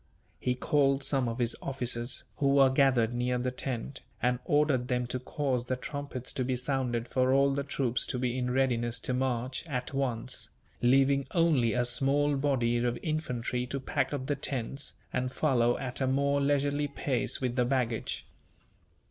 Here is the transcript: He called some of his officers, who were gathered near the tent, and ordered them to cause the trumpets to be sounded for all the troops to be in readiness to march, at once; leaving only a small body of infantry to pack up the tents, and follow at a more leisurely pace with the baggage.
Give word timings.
He 0.39 0.55
called 0.55 1.03
some 1.03 1.29
of 1.29 1.37
his 1.37 1.55
officers, 1.61 2.23
who 2.37 2.55
were 2.55 2.71
gathered 2.71 3.13
near 3.13 3.37
the 3.37 3.51
tent, 3.51 4.01
and 4.19 4.39
ordered 4.45 4.87
them 4.87 5.05
to 5.05 5.19
cause 5.19 5.65
the 5.65 5.75
trumpets 5.75 6.33
to 6.33 6.43
be 6.43 6.55
sounded 6.55 7.07
for 7.07 7.31
all 7.31 7.53
the 7.53 7.61
troops 7.63 8.07
to 8.07 8.17
be 8.17 8.35
in 8.35 8.49
readiness 8.49 8.99
to 9.01 9.13
march, 9.13 9.63
at 9.67 9.93
once; 9.93 10.49
leaving 10.81 11.27
only 11.33 11.73
a 11.73 11.85
small 11.85 12.35
body 12.35 12.77
of 12.77 12.97
infantry 13.03 13.67
to 13.67 13.79
pack 13.79 14.11
up 14.11 14.25
the 14.25 14.35
tents, 14.35 14.93
and 15.13 15.31
follow 15.31 15.77
at 15.77 16.01
a 16.01 16.07
more 16.07 16.41
leisurely 16.41 16.87
pace 16.87 17.39
with 17.39 17.55
the 17.55 17.63
baggage. 17.63 18.25